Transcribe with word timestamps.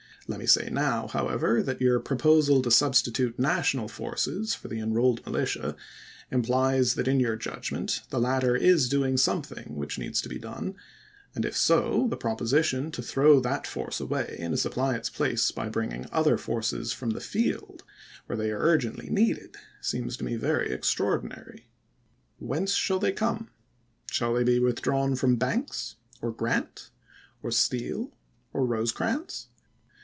Let 0.27 0.39
me 0.39 0.45
say 0.45 0.69
now, 0.69 1.07
however, 1.09 1.61
that 1.61 1.81
your 1.81 1.99
proposal 1.99 2.61
to 2.61 2.69
substi 2.69 3.13
tute 3.13 3.37
National 3.37 3.89
forces 3.89 4.53
for 4.55 4.69
the 4.69 4.77
''EnroUed 4.77 5.21
Mihtia" 5.25 5.75
implies 6.31 6.93
that 6.93 7.07
in 7.07 7.19
your 7.19 7.35
judgment 7.35 8.03
the 8.11 8.19
latter 8.19 8.55
is 8.55 8.87
doing 8.87 9.17
something 9.17 9.75
which 9.75 9.99
needs 9.99 10.21
to 10.21 10.29
be 10.29 10.39
done; 10.39 10.75
and 11.35 11.43
if 11.43 11.57
so, 11.57 12.07
the 12.09 12.15
proposition 12.15 12.91
to 12.91 13.01
throw 13.01 13.41
that 13.41 13.67
force 13.67 13.99
away, 13.99 14.37
and 14.39 14.53
to 14.53 14.57
supply 14.57 14.95
its 14.95 15.09
place 15.09 15.51
by 15.51 15.67
bringing 15.67 16.05
other 16.13 16.37
forces 16.37 16.93
from 16.93 17.09
the 17.09 17.19
field 17.19 17.83
where 18.27 18.37
they 18.37 18.51
are 18.51 18.61
urgently 18.61 19.09
needed, 19.09 19.57
seems 19.81 20.15
to 20.15 20.23
me 20.23 20.37
very 20.37 20.71
extraordinary. 20.71 21.67
Whence 22.39 22.71
shall 22.71 22.99
they 22.99 23.11
come? 23.11 23.49
Shall 24.09 24.35
they 24.35 24.43
be 24.45 24.59
withdrawn 24.59 25.17
from 25.17 25.35
Banks, 25.35 25.95
or 26.21 26.31
Grant, 26.31 26.89
or 27.43 27.51
Steele, 27.51 28.13
or 28.53 28.65
Rosecrans 28.65 29.47